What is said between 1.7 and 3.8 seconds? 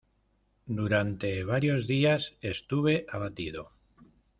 días estuve abatido.